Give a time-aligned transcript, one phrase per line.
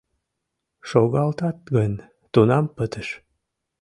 [0.89, 1.93] Шогалтат гын—
[2.31, 3.07] тунам пытыш.